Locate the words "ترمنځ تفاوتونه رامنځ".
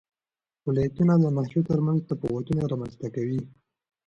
1.69-2.93